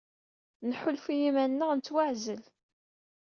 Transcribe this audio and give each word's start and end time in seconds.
Nḥulfa 0.69 1.11
i 1.13 1.17
yiman-nneɣ 1.21 1.71
nettwaɛzel. 1.73 2.41